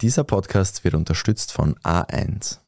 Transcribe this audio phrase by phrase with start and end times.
[0.00, 2.60] Dieser Podcast wird unterstützt von A1.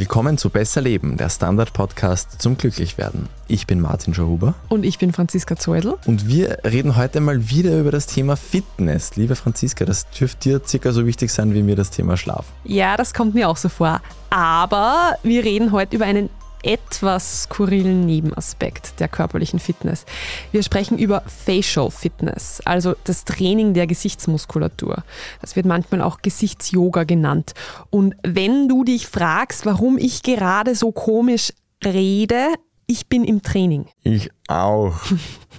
[0.00, 3.28] Willkommen zu Besser Leben, der Standard-Podcast zum Glücklichwerden.
[3.48, 4.54] Ich bin Martin Schauhuber.
[4.70, 5.98] Und ich bin Franziska Zeudel.
[6.06, 9.16] Und wir reden heute mal wieder über das Thema Fitness.
[9.16, 12.46] Liebe Franziska, das dürfte dir circa so wichtig sein wie mir das Thema Schlaf.
[12.64, 14.00] Ja, das kommt mir auch so vor.
[14.30, 16.30] Aber wir reden heute über einen
[16.62, 20.04] etwas skurrilen Nebenaspekt der körperlichen Fitness.
[20.52, 25.02] Wir sprechen über Facial Fitness, also das Training der Gesichtsmuskulatur.
[25.40, 27.54] Das wird manchmal auch Gesichtsyoga genannt.
[27.90, 31.52] Und wenn du dich fragst, warum ich gerade so komisch
[31.84, 32.54] rede,
[32.86, 33.86] ich bin im Training.
[34.02, 34.94] Ich auch.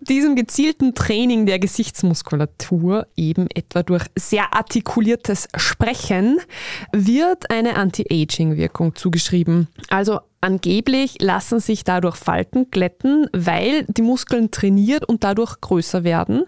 [0.00, 6.38] Diesem gezielten Training der Gesichtsmuskulatur, eben etwa durch sehr artikuliertes Sprechen,
[6.92, 9.68] wird eine Anti-Aging-Wirkung zugeschrieben.
[9.88, 16.44] Also angeblich lassen sich dadurch Falten glätten, weil die Muskeln trainiert und dadurch größer werden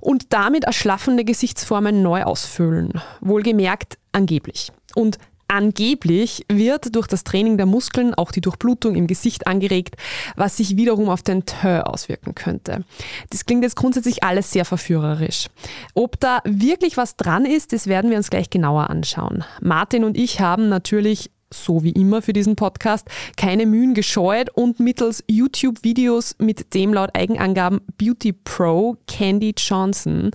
[0.00, 3.00] und damit erschlaffende Gesichtsformen neu ausfüllen.
[3.20, 4.72] Wohlgemerkt angeblich.
[4.94, 5.18] Und
[5.52, 9.96] Angeblich wird durch das Training der Muskeln auch die Durchblutung im Gesicht angeregt,
[10.36, 12.84] was sich wiederum auf den Teint auswirken könnte.
[13.30, 15.46] Das klingt jetzt grundsätzlich alles sehr verführerisch.
[15.94, 19.42] Ob da wirklich was dran ist, das werden wir uns gleich genauer anschauen.
[19.60, 24.80] Martin und ich haben natürlich so wie immer für diesen Podcast, keine Mühen gescheut und
[24.80, 30.30] mittels YouTube-Videos mit dem laut Eigenangaben Beauty Pro Candy Johnson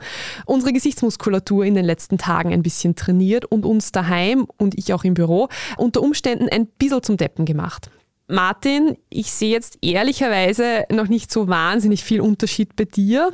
[0.46, 5.04] unsere Gesichtsmuskulatur in den letzten Tagen ein bisschen trainiert und uns daheim und ich auch
[5.04, 7.90] im Büro unter Umständen ein bisschen zum Deppen gemacht.
[8.28, 13.32] Martin, ich sehe jetzt ehrlicherweise noch nicht so wahnsinnig viel Unterschied bei dir.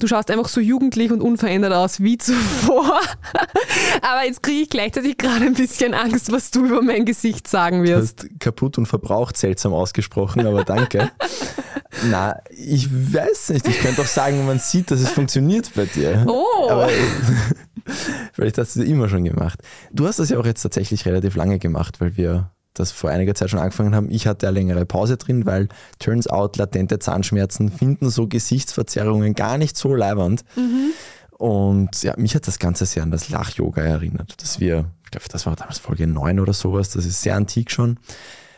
[0.00, 3.00] Du schaust einfach so jugendlich und unverändert aus wie zuvor.
[4.02, 7.82] Aber jetzt kriege ich gleichzeitig gerade ein bisschen Angst, was du über mein Gesicht sagen
[7.82, 8.22] wirst.
[8.22, 11.10] Du hast kaputt und verbraucht seltsam ausgesprochen, aber danke.
[12.10, 13.68] Na, ich weiß nicht.
[13.68, 16.24] Ich könnte auch sagen, man sieht, dass es funktioniert bei dir.
[16.26, 16.70] Oh.
[16.70, 16.88] Aber
[18.32, 19.60] vielleicht hast du es immer schon gemacht.
[19.92, 23.34] Du hast das ja auch jetzt tatsächlich relativ lange gemacht, weil wir das vor einiger
[23.34, 24.10] Zeit schon angefangen haben.
[24.10, 29.58] Ich hatte eine längere Pause drin, weil turns out latente Zahnschmerzen finden so Gesichtsverzerrungen gar
[29.58, 30.44] nicht so leibernd.
[30.56, 30.92] Mhm.
[31.40, 35.26] Und ja, mich hat das Ganze sehr an das Lach-Yoga erinnert, dass wir, ich glaube,
[35.30, 37.98] das war damals Folge 9 oder sowas, das ist sehr antik schon.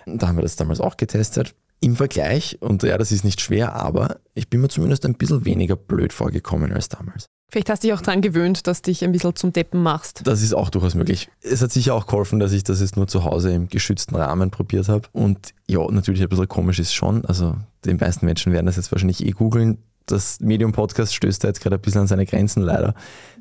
[0.07, 1.55] Da haben wir das damals auch getestet.
[1.81, 5.45] Im Vergleich, und ja, das ist nicht schwer, aber ich bin mir zumindest ein bisschen
[5.45, 7.27] weniger blöd vorgekommen als damals.
[7.53, 10.23] Vielleicht hast du dich auch daran gewöhnt, dass du dich ein bisschen zum Deppen machst.
[10.25, 11.29] Das ist auch durchaus möglich.
[11.43, 14.51] Es hat sicher auch geholfen, dass ich das jetzt nur zu Hause im geschützten Rahmen
[14.51, 15.07] probiert habe.
[15.13, 17.27] Und ja, natürlich ein bisschen komisch ist schon.
[17.27, 17.55] Also
[17.85, 19.77] die meisten Menschen werden das jetzt wahrscheinlich eh googeln.
[20.07, 22.95] Das Medium-Podcast stößt da jetzt gerade ein bisschen an seine Grenzen leider.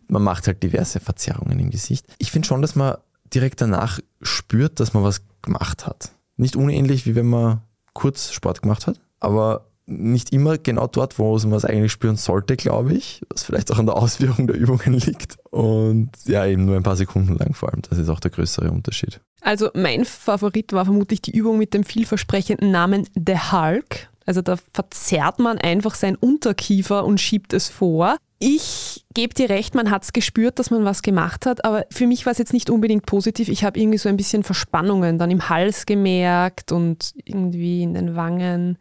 [0.10, 2.06] Man macht halt diverse Verzerrungen im Gesicht.
[2.18, 2.98] Ich finde schon, dass man
[3.34, 6.12] direkt danach spürt, dass man was gemacht hat.
[6.36, 7.62] Nicht unähnlich, wie wenn man
[7.94, 12.56] kurz Sport gemacht hat, aber nicht immer genau dort, wo man es eigentlich spüren sollte,
[12.56, 15.38] glaube ich, was vielleicht auch an der Ausführung der Übungen liegt.
[15.50, 17.82] Und ja, eben nur ein paar Sekunden lang vor allem.
[17.90, 19.20] Das ist auch der größere Unterschied.
[19.42, 24.10] Also mein Favorit war vermutlich die Übung mit dem vielversprechenden Namen The Hulk.
[24.26, 28.18] Also da verzerrt man einfach sein Unterkiefer und schiebt es vor.
[28.44, 32.08] Ich gebe dir recht, man hat es gespürt, dass man was gemacht hat, aber für
[32.08, 33.50] mich war es jetzt nicht unbedingt positiv.
[33.50, 38.16] Ich habe irgendwie so ein bisschen Verspannungen dann im Hals gemerkt und irgendwie in den
[38.16, 38.78] Wangen.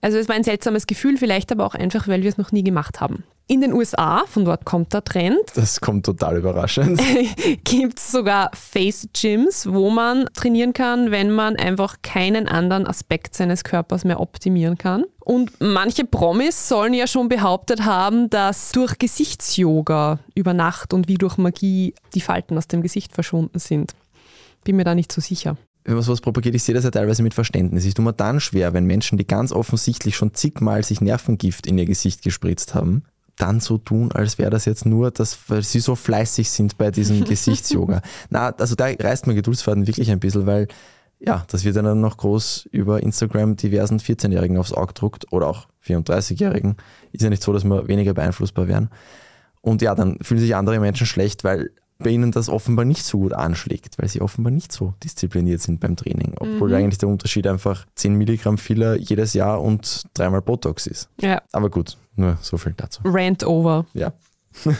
[0.00, 2.64] Also es war ein seltsames Gefühl, vielleicht aber auch einfach, weil wir es noch nie
[2.64, 3.24] gemacht haben.
[3.48, 5.40] In den USA, von dort kommt der Trend.
[5.56, 7.02] Das kommt total überraschend.
[7.64, 13.34] Gibt es sogar Face Gyms, wo man trainieren kann, wenn man einfach keinen anderen Aspekt
[13.34, 15.04] seines Körpers mehr optimieren kann.
[15.18, 21.18] Und manche Promis sollen ja schon behauptet haben, dass durch Gesichtsyoga über Nacht und wie
[21.18, 23.94] durch Magie die Falten aus dem Gesicht verschwunden sind.
[24.62, 27.22] Bin mir da nicht so sicher wenn man sowas propagiert, ich sehe das ja teilweise
[27.22, 27.84] mit Verständnis.
[27.84, 31.78] Ich tue mir dann schwer, wenn Menschen, die ganz offensichtlich schon zigmal sich Nervengift in
[31.78, 33.04] ihr Gesicht gespritzt haben,
[33.36, 36.90] dann so tun, als wäre das jetzt nur, dass, weil sie so fleißig sind bei
[36.90, 38.02] diesem Gesichtsyoga.
[38.28, 40.68] Na, also da reißt mein Geduldsfaden wirklich ein bisschen, weil
[41.18, 45.66] ja, das wird dann noch groß über Instagram diversen 14-Jährigen aufs Auge druckt oder auch
[45.86, 46.76] 34-Jährigen.
[47.12, 48.88] Ist ja nicht so, dass wir weniger beeinflussbar wären.
[49.60, 51.70] Und ja, dann fühlen sich andere Menschen schlecht, weil
[52.02, 55.80] bei ihnen das offenbar nicht so gut anschlägt, weil sie offenbar nicht so diszipliniert sind
[55.80, 56.74] beim Training, obwohl mhm.
[56.74, 61.08] eigentlich der Unterschied einfach 10 Milligramm Filler jedes Jahr und dreimal Botox ist.
[61.20, 61.42] Ja.
[61.52, 63.02] Aber gut, nur so viel dazu.
[63.04, 63.86] Rant over.
[63.94, 64.12] Ja.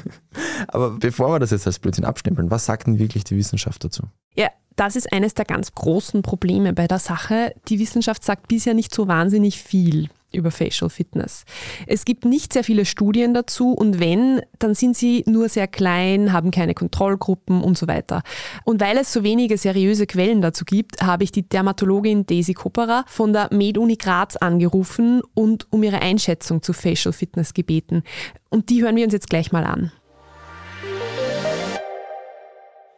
[0.69, 4.03] Aber bevor wir das jetzt als Blödsinn abstempeln, was sagt denn wirklich die Wissenschaft dazu?
[4.35, 7.55] Ja, das ist eines der ganz großen Probleme bei der Sache.
[7.69, 10.09] Die Wissenschaft sagt bisher nicht so wahnsinnig viel.
[10.33, 11.45] Über Facial Fitness.
[11.87, 16.33] Es gibt nicht sehr viele Studien dazu und wenn, dann sind sie nur sehr klein,
[16.33, 18.23] haben keine Kontrollgruppen und so weiter.
[18.65, 23.05] Und weil es so wenige seriöse Quellen dazu gibt, habe ich die Dermatologin Daisy Kopperer
[23.07, 28.03] von der MedUni Graz angerufen und um ihre Einschätzung zu Facial Fitness gebeten.
[28.51, 29.93] Und die hören wir uns jetzt gleich mal an.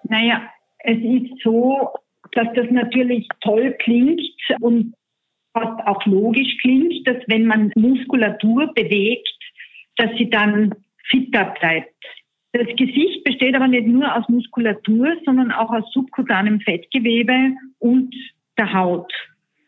[0.04, 0.42] Naja,
[0.80, 1.88] es ist so,
[2.32, 4.20] dass das natürlich toll klingt
[4.60, 4.94] und
[5.52, 9.28] fast auch logisch klingt, dass wenn man Muskulatur bewegt,
[9.96, 10.74] dass sie dann
[11.08, 11.94] fitter bleibt.
[12.52, 18.14] Das Gesicht besteht aber nicht nur aus Muskulatur, sondern auch aus subkutanem Fettgewebe und
[18.58, 19.12] der Haut,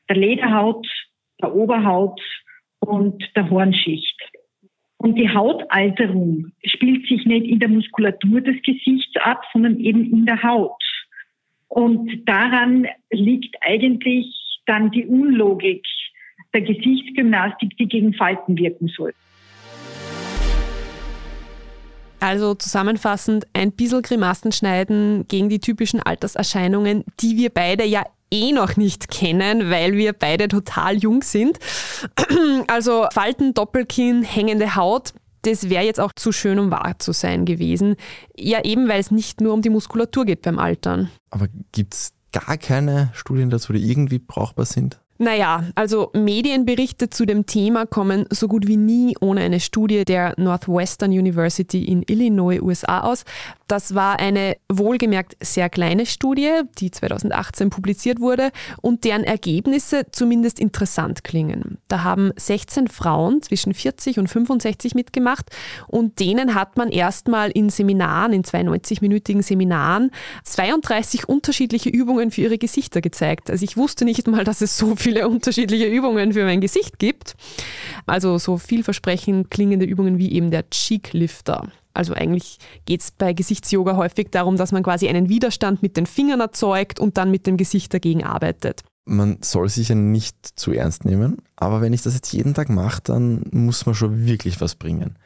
[0.09, 0.87] der Lederhaut,
[1.41, 2.21] der Oberhaut
[2.81, 4.21] und der Hornschicht.
[4.99, 10.27] Und die Hautalterung spielt sich nicht in der Muskulatur des Gesichts ab, sondern eben in
[10.27, 10.83] der Haut.
[11.69, 15.85] Und daran liegt eigentlich dann die Unlogik
[16.53, 19.13] der Gesichtsgymnastik, die gegen Falten wirken soll.
[22.21, 28.53] Also zusammenfassend, ein bisschen Grimassen schneiden gegen die typischen Alterserscheinungen, die wir beide ja eh
[28.53, 31.59] noch nicht kennen, weil wir beide total jung sind.
[32.67, 35.13] Also Falten, Doppelkinn, hängende Haut,
[35.43, 37.97] das wäre jetzt auch zu schön, um wahr zu sein gewesen.
[38.37, 41.11] Ja, eben weil es nicht nur um die Muskulatur geht beim Altern.
[41.31, 45.01] Aber gibt es gar keine Studien dazu, die irgendwie brauchbar sind?
[45.19, 50.35] Naja, also Medienberichte zu dem Thema kommen so gut wie nie ohne eine Studie der
[50.39, 53.25] Northwestern University in Illinois, USA aus.
[53.69, 58.51] Das war eine wohlgemerkt sehr kleine Studie, die 2018 publiziert wurde
[58.83, 61.79] und deren Ergebnisse zumindest interessant klingen.
[61.87, 65.51] Da haben 16 Frauen zwischen 40 und 65 mitgemacht
[65.87, 70.11] und denen hat man erstmal in Seminaren, in 92-minütigen Seminaren,
[70.43, 73.49] 32 unterschiedliche Übungen für ihre Gesichter gezeigt.
[73.49, 77.37] Also ich wusste nicht mal, dass es so viele unterschiedliche Übungen für mein Gesicht gibt.
[78.07, 81.69] Also so vielversprechend klingende Übungen wie eben der Cheek Lifter.
[81.93, 86.07] Also eigentlich geht es bei Gesichtsyoga häufig darum, dass man quasi einen Widerstand mit den
[86.07, 88.83] Fingern erzeugt und dann mit dem Gesicht dagegen arbeitet.
[89.05, 92.71] Man soll sich ja nicht zu ernst nehmen, aber wenn ich das jetzt jeden Tag
[92.71, 95.19] mache, dann muss man schon wirklich was bringen.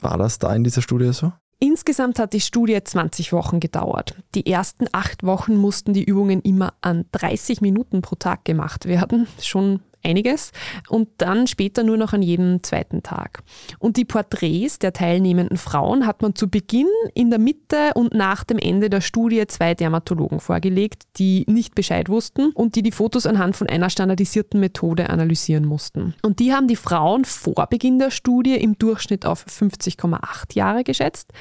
[0.00, 1.32] War das da in dieser Studie so?
[1.60, 4.14] Insgesamt hat die Studie 20 Wochen gedauert.
[4.36, 9.26] Die ersten acht Wochen mussten die Übungen immer an 30 Minuten pro Tag gemacht werden.
[9.40, 10.52] Schon einiges
[10.88, 13.42] und dann später nur noch an jedem zweiten Tag.
[13.78, 18.44] Und die Porträts der teilnehmenden Frauen hat man zu Beginn, in der Mitte und nach
[18.44, 23.26] dem Ende der Studie zwei Dermatologen vorgelegt, die nicht Bescheid wussten und die die Fotos
[23.26, 26.14] anhand von einer standardisierten Methode analysieren mussten.
[26.22, 31.32] Und die haben die Frauen vor Beginn der Studie im Durchschnitt auf 50,8 Jahre geschätzt.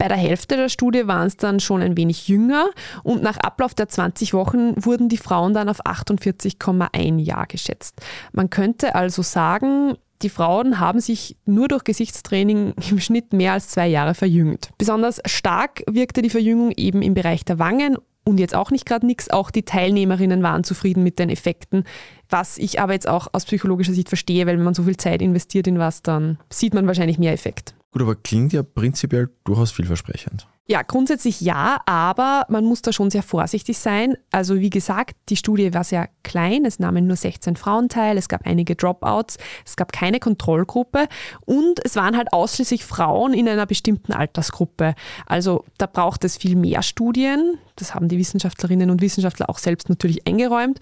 [0.00, 2.70] Bei der Hälfte der Studie waren es dann schon ein wenig jünger
[3.02, 7.99] und nach Ablauf der 20 Wochen wurden die Frauen dann auf 48,1 Jahr geschätzt.
[8.32, 13.68] Man könnte also sagen, die Frauen haben sich nur durch Gesichtstraining im Schnitt mehr als
[13.68, 14.70] zwei Jahre verjüngt.
[14.78, 19.06] Besonders stark wirkte die Verjüngung eben im Bereich der Wangen und jetzt auch nicht gerade
[19.06, 19.30] nichts.
[19.30, 21.84] Auch die Teilnehmerinnen waren zufrieden mit den Effekten,
[22.30, 25.22] was ich aber jetzt auch aus psychologischer Sicht verstehe, weil wenn man so viel Zeit
[25.22, 27.74] investiert in was, dann sieht man wahrscheinlich mehr Effekt.
[27.92, 30.46] Gut, aber klingt ja prinzipiell durchaus vielversprechend.
[30.70, 34.14] Ja, grundsätzlich ja, aber man muss da schon sehr vorsichtig sein.
[34.30, 38.28] Also wie gesagt, die Studie war sehr klein, es nahmen nur 16 Frauen teil, es
[38.28, 39.36] gab einige Dropouts,
[39.66, 41.08] es gab keine Kontrollgruppe
[41.44, 44.94] und es waren halt ausschließlich Frauen in einer bestimmten Altersgruppe.
[45.26, 49.88] Also da braucht es viel mehr Studien, das haben die Wissenschaftlerinnen und Wissenschaftler auch selbst
[49.88, 50.78] natürlich eingeräumt.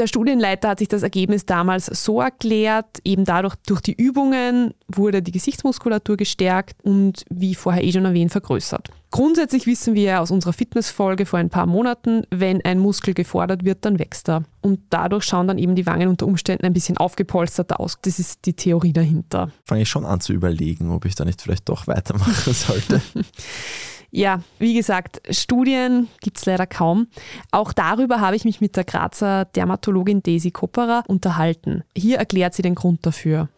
[0.00, 5.22] Der Studienleiter hat sich das Ergebnis damals so erklärt, eben dadurch durch die Übungen wurde
[5.22, 8.90] die Gesichtsmuskulatur gestärkt und wie vorher eh schon erwähnt vergrößert.
[9.10, 13.84] Grundsätzlich wissen wir aus unserer Fitnessfolge vor ein paar Monaten, wenn ein Muskel gefordert wird,
[13.84, 14.44] dann wächst er.
[14.60, 17.98] Und dadurch schauen dann eben die Wangen unter Umständen ein bisschen aufgepolsterter aus.
[18.02, 19.50] Das ist die Theorie dahinter.
[19.64, 23.00] Fange ich schon an zu überlegen, ob ich da nicht vielleicht doch weitermachen sollte.
[24.10, 27.08] Ja, wie gesagt, Studien gibt es leider kaum.
[27.52, 31.82] Auch darüber habe ich mich mit der Grazer Dermatologin Daisy Kopperer unterhalten.
[31.96, 33.50] Hier erklärt sie den Grund dafür.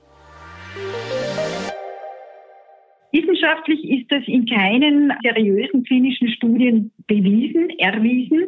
[3.13, 8.47] Wissenschaftlich ist das in keinen seriösen klinischen Studien bewiesen, erwiesen,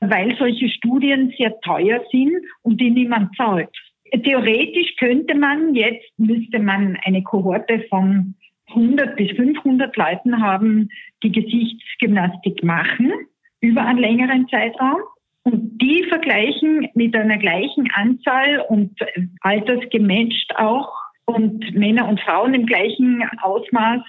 [0.00, 3.70] weil solche Studien sehr teuer sind und die niemand zahlt.
[4.12, 8.34] Theoretisch könnte man jetzt, müsste man eine Kohorte von
[8.68, 10.88] 100 bis 500 Leuten haben,
[11.22, 13.12] die Gesichtsgymnastik machen
[13.60, 15.00] über einen längeren Zeitraum.
[15.44, 18.98] Und die vergleichen mit einer gleichen Anzahl und
[19.40, 20.92] altersgematcht auch
[21.24, 24.02] und Männer und Frauen im gleichen Ausmaß,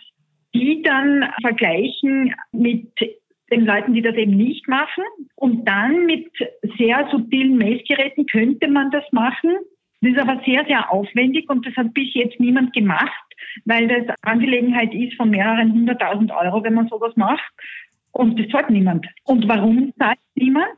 [0.55, 2.91] die dann vergleichen mit
[3.51, 5.03] den Leuten, die das eben nicht machen.
[5.35, 6.27] Und dann mit
[6.77, 9.57] sehr subtilen Messgeräten könnte man das machen
[10.01, 13.11] Das ist aber sehr, sehr aufwendig und das hat bis jetzt niemand gemacht,
[13.65, 17.51] weil das Angelegenheit ist von mehreren hunderttausend Euro, wenn man sowas macht.
[18.11, 19.07] Und das zahlt niemand.
[19.25, 20.77] Und warum zahlt niemand?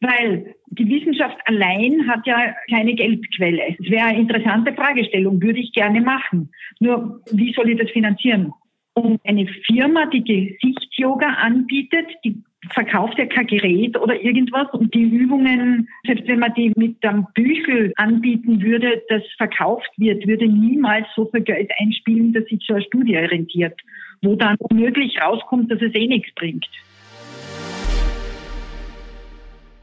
[0.00, 3.74] Weil die Wissenschaft allein hat ja keine Geldquelle.
[3.78, 6.50] Das wäre eine interessante Fragestellung, würde ich gerne machen.
[6.78, 8.52] Nur, wie soll ich das finanzieren?
[8.94, 15.02] Und eine Firma, die Gesichtsyoga anbietet, die verkauft ja kein Gerät oder irgendwas und die
[15.02, 21.06] Übungen, selbst wenn man die mit einem Büchel anbieten würde, das verkauft wird, würde niemals
[21.14, 23.80] so viel Geld einspielen, dass sich so eine Studie rentiert,
[24.22, 26.68] wo dann unmöglich rauskommt, dass es eh nichts bringt.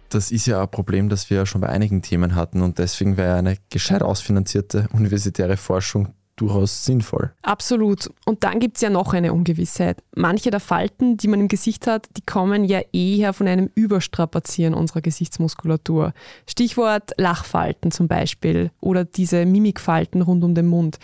[0.10, 3.36] Das ist ja ein Problem, das wir schon bei einigen Themen hatten und deswegen wäre
[3.36, 7.32] eine gescheit ausfinanzierte universitäre Forschung durchaus sinnvoll.
[7.42, 8.10] Absolut.
[8.26, 10.04] Und dann gibt es ja noch eine Ungewissheit.
[10.16, 14.74] Manche der Falten, die man im Gesicht hat, die kommen ja eher von einem Überstrapazieren
[14.74, 16.14] unserer Gesichtsmuskulatur.
[16.48, 21.00] Stichwort Lachfalten zum Beispiel oder diese Mimikfalten rund um den Mund.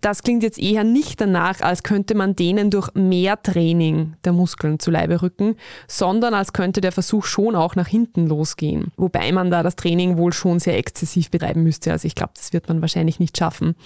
[0.00, 4.80] Das klingt jetzt eher nicht danach, als könnte man denen durch mehr Training der Muskeln
[4.80, 5.54] zu Leibe rücken,
[5.86, 8.90] sondern als könnte der Versuch schon auch nach hinten losgehen.
[8.96, 11.92] Wobei man da das Training wohl schon sehr exzessiv betreiben müsste.
[11.92, 13.76] Also ich glaube, das wird man wahrscheinlich nicht schaffen.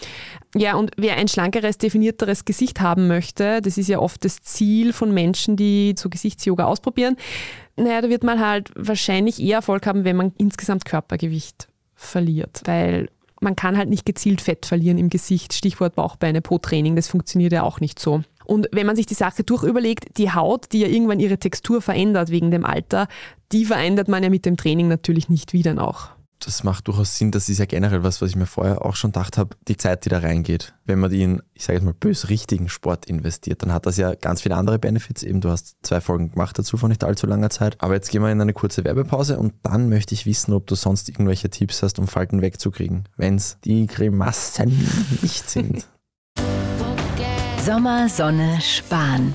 [0.54, 4.92] Ja, und wer ein schlankeres, definierteres Gesicht haben möchte, das ist ja oft das Ziel
[4.92, 7.16] von Menschen, die so Gesichtsyoga ausprobieren,
[7.76, 12.62] naja, da wird man halt wahrscheinlich eher Erfolg haben, wenn man insgesamt Körpergewicht verliert.
[12.64, 13.08] Weil
[13.40, 15.52] man kann halt nicht gezielt Fett verlieren im Gesicht.
[15.52, 18.22] Stichwort Bauchbeine, Po-Training, das funktioniert ja auch nicht so.
[18.46, 22.30] Und wenn man sich die Sache durchüberlegt, die Haut, die ja irgendwann ihre Textur verändert
[22.30, 23.08] wegen dem Alter,
[23.52, 27.30] die verändert man ja mit dem Training natürlich nicht wieder noch das macht durchaus Sinn.
[27.30, 30.04] Das ist ja generell was, was ich mir vorher auch schon gedacht habe, die Zeit,
[30.04, 30.74] die da reingeht.
[30.84, 33.96] Wenn man die in, ich sage jetzt mal, bös richtigen Sport investiert, dann hat das
[33.96, 35.22] ja ganz viele andere Benefits.
[35.22, 37.76] Eben, du hast zwei Folgen gemacht dazu vor nicht allzu langer Zeit.
[37.80, 40.74] Aber jetzt gehen wir in eine kurze Werbepause und dann möchte ich wissen, ob du
[40.74, 44.88] sonst irgendwelche Tipps hast, um Falten wegzukriegen, wenn es die Grimassen
[45.22, 45.86] nicht sind.
[47.64, 49.34] Sommer, Sonne, Spahn.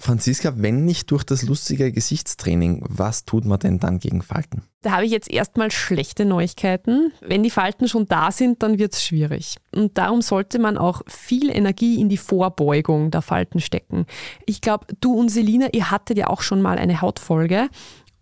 [0.00, 4.62] Franziska, wenn nicht durch das lustige Gesichtstraining, was tut man denn dann gegen Falten?
[4.82, 7.12] Da habe ich jetzt erstmal schlechte Neuigkeiten.
[7.20, 9.56] Wenn die Falten schon da sind, dann wird es schwierig.
[9.74, 14.06] Und darum sollte man auch viel Energie in die Vorbeugung der Falten stecken.
[14.46, 17.68] Ich glaube, du und Selina, ihr hattet ja auch schon mal eine Hautfolge.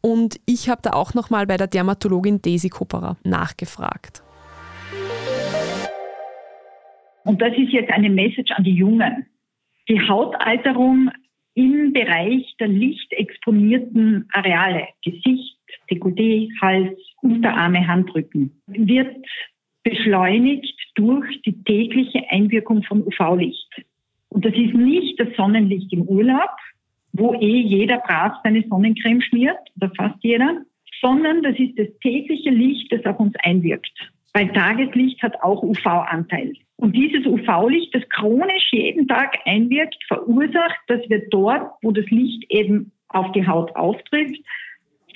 [0.01, 4.23] Und ich habe da auch noch mal bei der Dermatologin Daisy Kopperer nachgefragt.
[7.25, 9.27] Und das ist jetzt eine Message an die Jungen.
[9.89, 11.11] Die Hautalterung
[11.59, 15.59] im Bereich der lichtexponierten Areale, Gesicht,
[15.91, 19.17] Dekolleté, Hals, Unterarme, Handrücken, wird
[19.83, 23.83] beschleunigt durch die tägliche Einwirkung von UV-Licht.
[24.29, 26.51] Und das ist nicht das Sonnenlicht im Urlaub,
[27.13, 30.63] wo eh jeder brav seine Sonnencreme schmiert, oder fast jeder,
[31.03, 34.13] sondern das ist das tägliche Licht, das auf uns einwirkt.
[34.39, 36.53] Weil Tageslicht hat auch UV-Anteil.
[36.77, 42.45] Und dieses UV-Licht, das chronisch jeden Tag einwirkt, verursacht, dass wir dort, wo das Licht
[42.49, 44.39] eben auf die Haut auftrifft,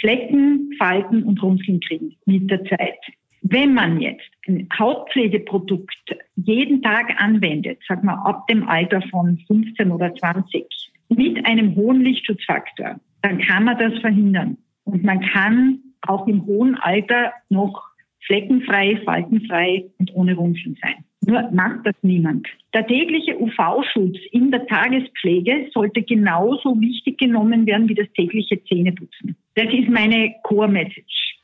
[0.00, 2.98] Flecken, Falten und Runzeln kriegen mit der Zeit.
[3.42, 9.92] Wenn man jetzt ein Hautpflegeprodukt jeden Tag anwendet, sagen wir ab dem Alter von 15
[9.92, 10.66] oder 20,
[11.10, 14.58] mit einem hohen Lichtschutzfaktor, dann kann man das verhindern.
[14.82, 17.91] Und man kann auch im hohen Alter noch
[18.26, 21.04] fleckenfrei, faltenfrei und ohne Runzeln sein.
[21.24, 22.48] Nur macht das niemand.
[22.74, 29.36] Der tägliche UV-Schutz in der Tagespflege sollte genauso wichtig genommen werden wie das tägliche Zähneputzen.
[29.54, 31.38] Das ist meine Core-Message.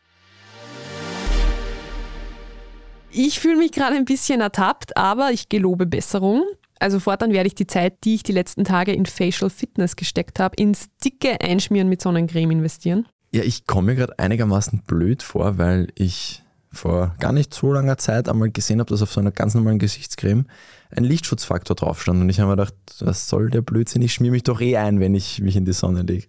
[3.11, 6.42] Ich fühle mich gerade ein bisschen ertappt, aber ich gelobe Besserung.
[6.80, 10.38] Also fortan werde ich die Zeit, die ich die letzten Tage in Facial Fitness gesteckt
[10.38, 13.06] habe, ins dicke Einschmieren mit Sonnencreme investieren.
[13.32, 17.98] Ja, ich komme mir gerade einigermaßen blöd vor, weil ich vor gar nicht so langer
[17.98, 20.46] Zeit einmal gesehen habe, dass auf so einer ganz normalen Gesichtscreme
[20.90, 22.20] ein Lichtschutzfaktor drauf stand.
[22.20, 24.02] Und ich habe mir gedacht, was soll der Blödsinn?
[24.02, 26.26] Ich schmier mich doch eh ein, wenn ich mich in die Sonne lege.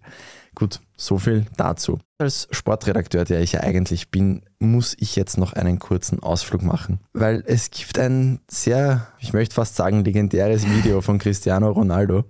[0.54, 1.98] Gut, so viel dazu.
[2.18, 7.00] Als Sportredakteur, der ich ja eigentlich bin, muss ich jetzt noch einen kurzen Ausflug machen,
[7.12, 12.24] weil es gibt ein sehr, ich möchte fast sagen, legendäres Video von Cristiano Ronaldo,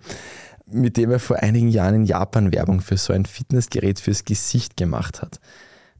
[0.66, 4.76] mit dem er vor einigen Jahren in Japan Werbung für so ein Fitnessgerät fürs Gesicht
[4.76, 5.40] gemacht hat.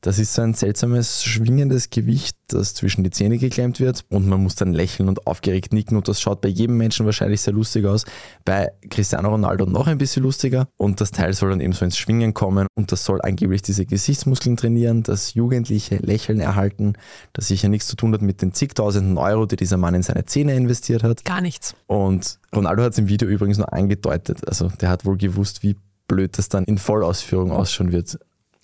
[0.03, 4.43] Das ist so ein seltsames, schwingendes Gewicht, das zwischen die Zähne geklemmt wird und man
[4.43, 7.85] muss dann lächeln und aufgeregt nicken und das schaut bei jedem Menschen wahrscheinlich sehr lustig
[7.85, 8.07] aus.
[8.47, 11.99] Bei Cristiano Ronaldo noch ein bisschen lustiger und das Teil soll dann eben so ins
[11.99, 16.95] Schwingen kommen und das soll angeblich diese Gesichtsmuskeln trainieren, das jugendliche Lächeln erhalten,
[17.35, 20.25] das sicher nichts zu tun hat mit den zigtausenden Euro, die dieser Mann in seine
[20.25, 21.27] Zähne investiert hat.
[21.27, 21.75] Gar nichts.
[21.87, 24.49] Und Ronaldo hat es im Video übrigens nur angedeutet.
[24.49, 25.77] Also der hat wohl gewusst, wie
[26.09, 28.19] blöd das dann in Vollausführung ausschauen wird.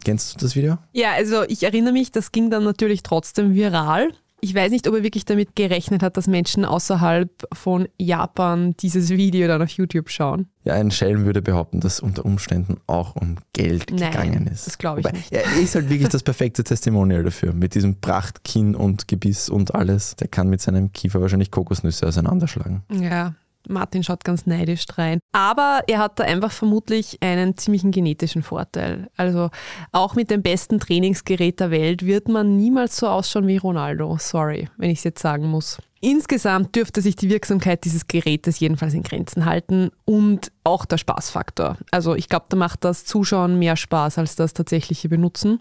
[0.06, 0.78] Kennst du das Video?
[0.92, 4.12] Ja, also ich erinnere mich, das ging dann natürlich trotzdem viral.
[4.40, 9.10] Ich weiß nicht, ob er wirklich damit gerechnet hat, dass Menschen außerhalb von Japan dieses
[9.10, 10.46] Video dann auf YouTube schauen.
[10.62, 14.68] Ja, ein Schelm würde behaupten, dass unter Umständen auch um Geld Nein, gegangen ist.
[14.68, 15.32] das glaube ich Wobei, nicht.
[15.32, 17.52] Er ist halt wirklich das perfekte Testimonial dafür.
[17.52, 20.14] Mit diesem Prachtkinn und Gebiss und alles.
[20.14, 22.84] Der kann mit seinem Kiefer wahrscheinlich Kokosnüsse auseinanderschlagen.
[22.92, 23.34] Ja,
[23.68, 25.20] Martin schaut ganz neidisch rein.
[25.32, 29.08] Aber er hat da einfach vermutlich einen ziemlichen genetischen Vorteil.
[29.16, 29.50] Also
[29.92, 34.16] auch mit dem besten Trainingsgerät der Welt wird man niemals so ausschauen wie Ronaldo.
[34.18, 35.78] Sorry, wenn ich es jetzt sagen muss.
[36.06, 41.78] Insgesamt dürfte sich die Wirksamkeit dieses Gerätes jedenfalls in Grenzen halten und auch der Spaßfaktor.
[41.90, 45.60] Also ich glaube, da macht das Zuschauen mehr Spaß als das tatsächliche Benutzen.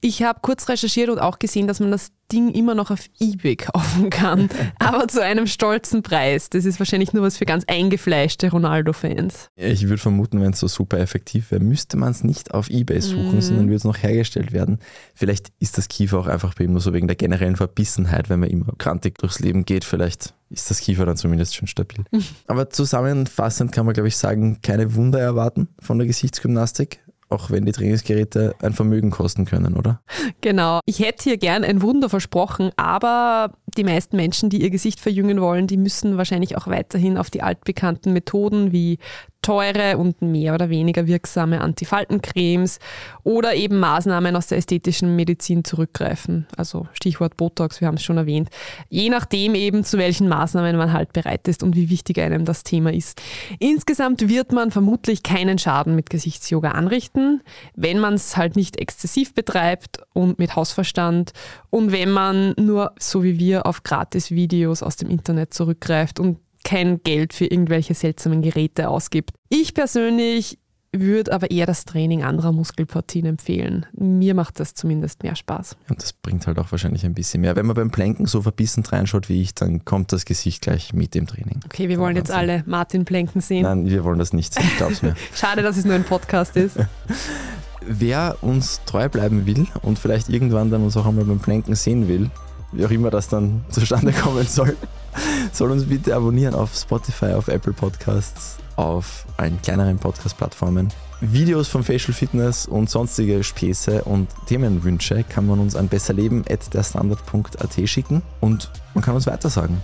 [0.00, 3.56] Ich habe kurz recherchiert und auch gesehen, dass man das Ding immer noch auf eBay
[3.56, 4.48] kaufen kann,
[4.78, 6.50] aber zu einem stolzen Preis.
[6.50, 9.48] Das ist wahrscheinlich nur was für ganz eingefleischte Ronaldo-Fans.
[9.56, 13.00] Ich würde vermuten, wenn es so super effektiv wäre, müsste man es nicht auf Ebay
[13.00, 14.78] suchen, sondern würde es noch hergestellt werden.
[15.14, 18.40] Vielleicht ist das Kiefer auch einfach bei ihm nur so wegen der generellen Verbissenheit, wenn
[18.40, 19.84] man immer krantig durchs Leben geht.
[19.84, 22.04] Vielleicht ist das Kiefer dann zumindest schon stabil.
[22.46, 27.66] Aber zusammenfassend kann man, glaube ich, sagen, keine Wunder erwarten von der Gesichtsgymnastik, auch wenn
[27.66, 30.00] die Trainingsgeräte ein Vermögen kosten können, oder?
[30.40, 30.80] Genau.
[30.86, 35.40] Ich hätte hier gern ein Wunder versprochen, aber die meisten Menschen, die ihr Gesicht verjüngen
[35.40, 38.98] wollen, die müssen wahrscheinlich auch weiterhin auf die altbekannten Methoden wie
[39.42, 42.78] teure und mehr oder weniger wirksame Antifaltencremes
[43.22, 46.46] oder eben Maßnahmen aus der ästhetischen Medizin zurückgreifen.
[46.56, 48.50] Also Stichwort Botox, wir haben es schon erwähnt.
[48.88, 52.64] Je nachdem eben, zu welchen Maßnahmen man halt bereit ist und wie wichtig einem das
[52.64, 53.22] Thema ist.
[53.58, 57.42] Insgesamt wird man vermutlich keinen Schaden mit Gesichtsyoga anrichten,
[57.74, 61.32] wenn man es halt nicht exzessiv betreibt und mit Hausverstand
[61.70, 67.02] und wenn man nur, so wie wir, auf Gratis-Videos aus dem Internet zurückgreift und kein
[67.02, 69.30] Geld für irgendwelche seltsamen Geräte ausgibt.
[69.48, 70.58] Ich persönlich
[70.92, 73.86] würde aber eher das Training anderer Muskelpartien empfehlen.
[73.92, 75.76] Mir macht das zumindest mehr Spaß.
[75.88, 77.56] Und das bringt halt auch wahrscheinlich ein bisschen mehr.
[77.56, 81.14] Wenn man beim Planken so verbissen reinschaut wie ich, dann kommt das Gesicht gleich mit
[81.14, 81.60] dem Training.
[81.64, 83.62] Okay, wir wollen jetzt alle Martin Plenken sehen.
[83.62, 85.14] Nein, wir wollen das nicht sehen, glaub's mir.
[85.34, 86.76] Schade, dass es nur ein Podcast ist.
[87.80, 92.08] Wer uns treu bleiben will und vielleicht irgendwann dann uns auch einmal beim Planken sehen
[92.08, 92.30] will,
[92.72, 94.76] wie auch immer das dann zustande kommen soll,
[95.54, 100.88] soll uns bitte abonnieren auf Spotify, auf Apple Podcasts, auf allen kleineren Podcast-Plattformen.
[101.20, 108.22] Videos von Facial Fitness und sonstige Späße und Themenwünsche kann man uns an besserleben.derstandard.at schicken
[108.40, 109.80] und man kann uns weitersagen.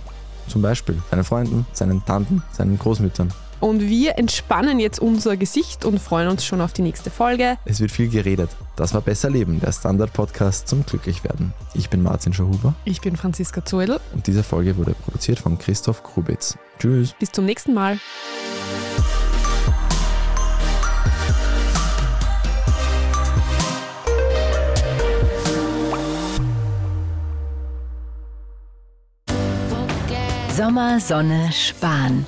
[0.47, 3.33] Zum Beispiel seinen Freunden, seinen Tanten, seinen Großmüttern.
[3.65, 7.57] Und wir entspannen jetzt unser Gesicht und freuen uns schon auf die nächste Folge.
[7.65, 8.51] Es wird viel geredet.
[8.75, 11.51] Das war Besser Leben, der Standard-Podcast zum Glücklichwerden.
[11.73, 13.99] Ich bin Martin Schauhuber Ich bin Franziska Zoedl.
[14.13, 16.59] und diese Folge wurde produziert von Christoph Grubitz.
[16.77, 17.15] Tschüss.
[17.17, 17.97] Bis zum nächsten Mal.
[30.55, 32.27] Sommer, Sonne, Sparen.